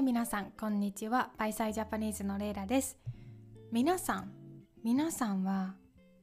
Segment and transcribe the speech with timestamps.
[0.00, 1.30] い皆さんこんにちは。
[1.36, 2.96] バイサイジャパニーズのレイラです。
[3.70, 4.32] 皆さん
[4.82, 5.74] 皆さんは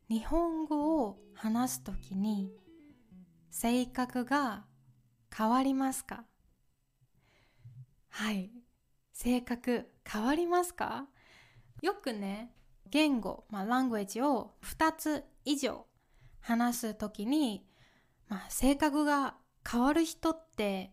[0.10, 2.52] 日本語を話すときに
[3.52, 4.66] 性格が
[5.36, 6.24] 変わりますか？
[8.10, 8.50] はい
[9.14, 11.06] 性格変わりますか？
[11.84, 12.52] よくね
[12.90, 15.86] 言語、まあ、ラングエッジを2つ以上
[16.40, 17.64] 話すときに、
[18.28, 19.36] まあ、性格が
[19.70, 20.92] 変わる人って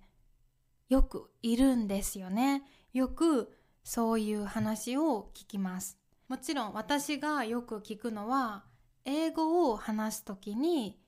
[0.95, 2.62] よくいるんですよね。
[2.92, 3.52] よく
[3.82, 5.98] そういう話を聞きます。
[6.29, 8.62] もちろん私がよく聞くのは
[9.04, 11.00] 英語を話すときに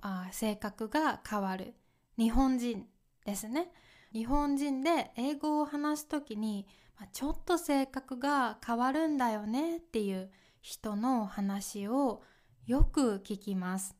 [0.00, 1.74] あ性格が変わる
[2.18, 2.84] 日本人
[3.24, 3.70] ですね。
[4.12, 6.66] 日本人で英語を話すときに
[7.12, 10.32] ちょっと性格が変わるんだよねっていう
[10.62, 12.24] 人の話を
[12.66, 13.94] よく聞きます。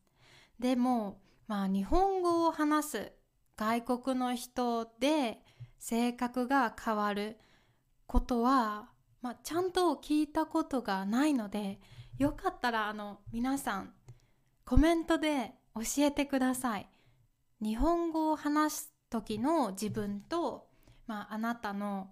[0.59, 3.13] でも、まあ、日本語を話す
[3.57, 5.39] 外国の人で
[5.79, 7.39] 性格が変わる
[8.07, 8.89] ことは、
[9.21, 11.81] まあ、ちゃんと聞いたことがないので
[12.19, 13.93] よかったらあの皆さん
[14.65, 16.89] コメントで教えてください。
[17.61, 20.69] 日本語を話す時の自分と、
[21.07, 22.11] まあ、あなたの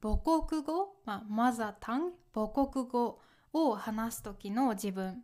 [0.00, 3.20] 母国語、まあ、マザータン母国語
[3.52, 5.22] を話す時の自分。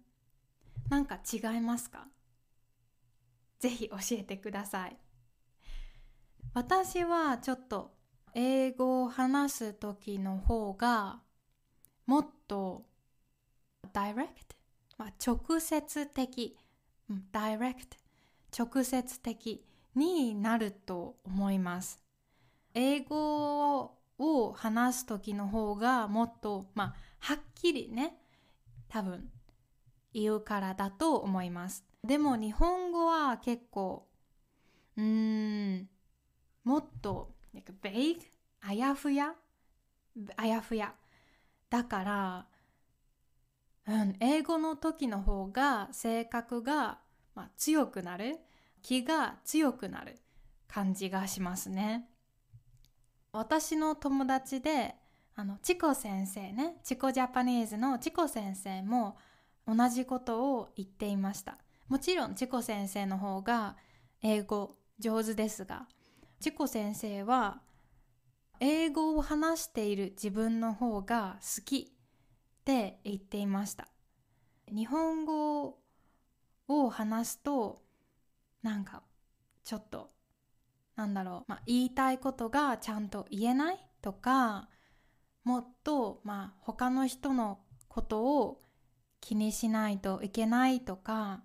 [0.89, 2.09] なんか違いますか？
[3.59, 4.97] ぜひ教えてください。
[6.55, 7.91] 私はちょっと
[8.33, 11.19] 英語を話す時の方が
[12.07, 12.85] もっと
[13.93, 14.55] direct、
[14.97, 16.57] まあ、直接的、
[17.33, 17.97] direct
[18.57, 19.65] 直接的
[19.97, 21.99] になると思います。
[22.73, 28.17] 英語を話す時の方がもっと、まあ、はっきりね
[28.89, 29.29] 多分
[30.13, 31.85] 言うからだと思います。
[32.05, 34.07] でも日本語は結構
[34.97, 35.05] うー
[35.81, 35.89] ん
[36.65, 37.31] もっと
[37.83, 38.19] vague
[38.63, 39.35] あやふや
[40.37, 40.95] あやふや。
[41.71, 42.47] だから
[43.87, 46.99] うん、英語の時の方が性格が、
[47.35, 48.39] まあ、強くなる。
[48.83, 50.19] 気が強くなる
[50.69, 52.07] 感じがしますね。
[53.33, 54.95] 私の友達で
[55.35, 56.77] あのチコ先生ね。
[56.85, 59.17] チコジャパニーズのチコ先生も
[59.67, 61.57] 同じことを言っていました。
[61.89, 63.77] もちろんチコ先生の方が
[64.23, 65.87] 英語上手ですが
[66.45, 67.63] チコ先生は
[68.61, 71.87] 英語を話している自分の方が好きっ
[72.67, 73.89] て言っていました。
[74.71, 75.79] 日本語
[76.69, 77.81] を話すと
[78.63, 79.03] なんか
[79.65, 80.11] ちょっと
[80.97, 84.69] なんだろう、まあ、言いたいことがちゃんと言えないとか
[85.45, 88.61] もっと、まあ、他の人のことを
[89.23, 91.43] 気にしないといけないとか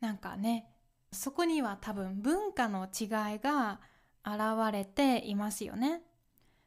[0.00, 0.71] なんかね
[1.12, 3.08] そこには多分文化の違い
[3.38, 3.80] が
[4.24, 6.02] 現れていますよね。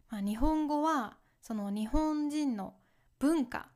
[0.09, 2.75] まあ、日本語はその日本人の
[3.19, 3.69] 文化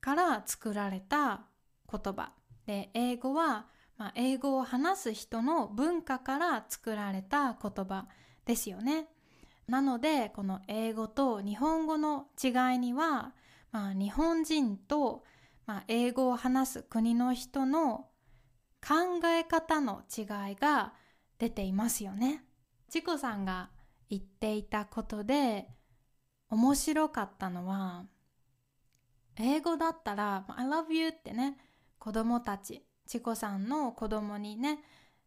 [0.00, 1.46] から作られた
[1.90, 2.32] 言葉
[2.66, 3.66] で英語は
[3.98, 8.06] まあ、英語を話す人の文化から作られた言葉
[8.46, 9.08] ですよね。
[9.66, 13.34] なのでこの英語と日本語の違いには、
[13.72, 15.24] まあ、日本人と、
[15.66, 18.06] まあ、英語を話す国の人の
[18.86, 20.22] 考え方の違
[20.52, 20.94] いが
[21.38, 22.44] 出ていますよね。
[22.88, 23.70] チコさんが
[24.08, 25.68] 言っていたことで
[26.50, 28.06] 面白かったのは
[29.36, 31.58] 英語だったら「I love you」ってね
[31.98, 34.80] 子供たちチコさんの子供にね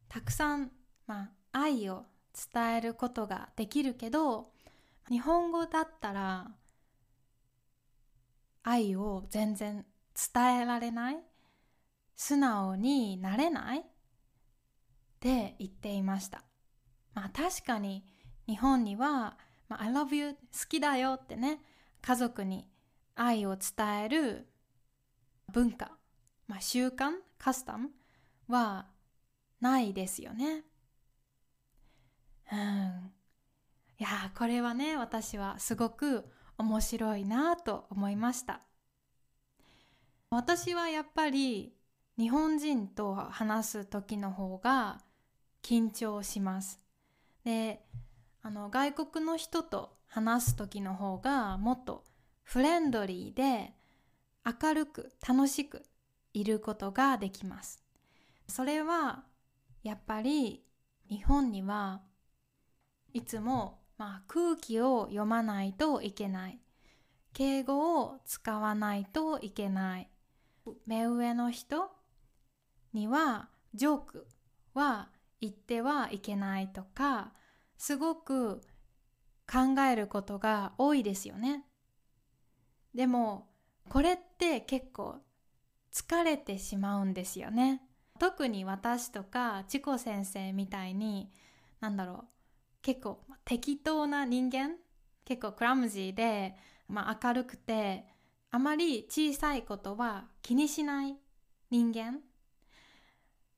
[0.08, 0.72] たくさん、
[1.06, 2.06] まあ、愛を
[2.54, 4.52] 伝えることができるけど
[5.10, 6.52] 日本語だったら
[8.64, 9.86] 愛を全然
[10.34, 11.18] 伝えられない
[12.22, 13.80] 素直になれない？
[13.80, 13.84] っ
[15.20, 16.44] て言っていました
[17.16, 18.06] まあ確かに
[18.48, 20.38] 日本には、まあ、I love you 好
[20.70, 21.60] きだよってね
[22.00, 22.68] 家族に
[23.16, 24.48] 愛を伝える
[25.52, 25.98] 文化
[26.48, 27.90] まあ、習慣カスタム
[28.48, 28.86] は
[29.60, 30.66] ないですよね。
[32.52, 33.12] うん。
[34.00, 36.26] いやこれはね私はすごく
[36.58, 38.62] 面白いなと思いました。
[40.30, 41.74] 私はやっぱり
[42.22, 45.00] 日本人と話す時の方が
[45.64, 46.78] 緊張します。
[47.44, 47.84] で
[48.44, 52.04] あの外国の人と話す時の方がもっと
[52.44, 53.74] フレンドリーで
[54.46, 55.82] 明るく楽しく
[56.32, 57.84] いることができます。
[58.48, 59.24] それは
[59.82, 60.64] やっぱり
[61.10, 62.02] 日本には
[63.14, 66.60] いつも、まあ、空気を読まないといけない。
[67.34, 70.12] 敬語を使わないといけない。
[70.86, 71.90] 目上の人
[72.94, 74.28] にはジョーク
[74.74, 75.10] は
[75.40, 77.34] 言ってはいけないとか
[77.78, 78.62] すごく
[79.52, 81.66] 考えることが多いですよね。
[82.94, 83.50] でも
[83.90, 85.18] これって結構
[85.92, 87.82] 疲れてしまうんですよね。
[88.20, 91.32] 特に私とかチコ先生みたいに
[91.80, 92.34] なんだろう
[92.82, 94.76] 結構適当な人間
[95.26, 96.56] 結構クラムジーで、
[96.88, 98.06] まあ、明るくて
[98.52, 101.16] あまり小さいことは気にしない
[101.70, 102.20] 人間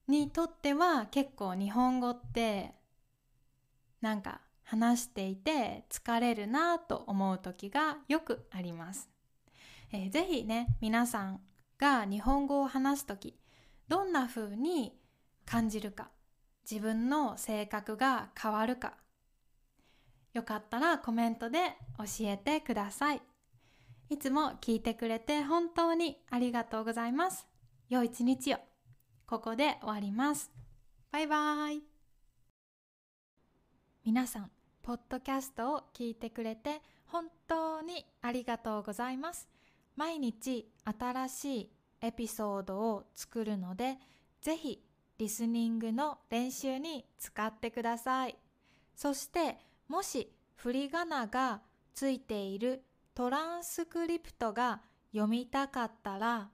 [0.07, 2.73] にとっては結構日本語って
[4.01, 9.09] なんか話していて疲れるなと思う時がよくあります。
[9.91, 11.41] えー、ぜひね皆さん
[11.77, 13.38] が日本語を話す時
[13.88, 14.97] どんな風に
[15.45, 16.09] 感じるか
[16.69, 18.95] 自分の性格が変わるか
[20.33, 23.21] よかったらコメントで教えてください。
[24.09, 27.47] いつも聞いてくれて本当にありがとうございます。
[27.89, 28.72] 良い一日を。
[29.25, 30.51] ここで終わります。
[31.11, 31.81] バイバイ。
[34.03, 39.47] 皆さん、ポッドキャストを聞いてくれて本当にありがとうございます。
[39.95, 41.71] 毎日新しい
[42.01, 43.97] エピソードを作るので、
[44.41, 44.83] ぜひ
[45.17, 48.35] リスニングの練習に使ってください。
[48.93, 51.61] そしてもし振り仮名が
[51.93, 52.83] ついている
[53.15, 54.81] トランスクリプトが
[55.11, 56.49] 読みたかったら、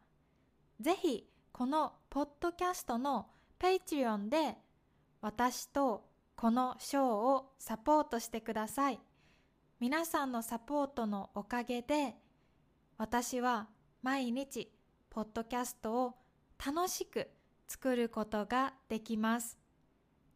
[0.79, 1.28] ぜひ
[1.59, 3.25] このポッドキャストの
[3.59, 4.55] Patreon で
[5.19, 6.05] 私と
[6.37, 8.99] このショーをサポートしてください。
[9.77, 12.15] 皆さんのサポートのおかげで
[12.97, 13.67] 私は
[14.01, 14.71] 毎日
[15.09, 16.13] ポッドキャストを
[16.65, 17.29] 楽しく
[17.67, 19.57] 作ることができます。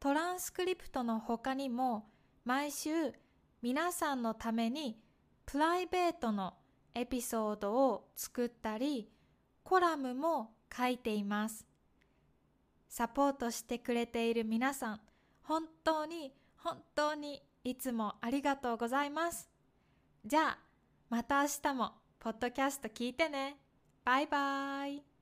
[0.02, 2.10] トランスクリプトの他にも
[2.44, 3.14] 毎週
[3.62, 5.00] 皆さんのために
[5.46, 6.56] プライベートの
[6.94, 9.10] エピソードを作ったり
[9.64, 11.66] コラムも書いています。
[12.90, 15.02] サポートしてくれている皆さん
[15.42, 19.50] 本当に本当にいつもありがとうございます。
[20.26, 20.58] じゃあ
[21.10, 23.58] また明日もポッドキャスト聞いてね。
[24.06, 25.13] バイバイ。